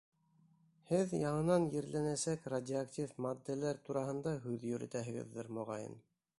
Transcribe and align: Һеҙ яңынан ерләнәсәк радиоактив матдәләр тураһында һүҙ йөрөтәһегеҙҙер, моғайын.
Һеҙ 0.91 1.11
яңынан 1.23 1.67
ерләнәсәк 1.75 2.49
радиоактив 2.55 3.15
матдәләр 3.27 3.83
тураһында 3.91 4.35
һүҙ 4.47 4.69
йөрөтәһегеҙҙер, 4.73 5.57
моғайын. 5.61 5.99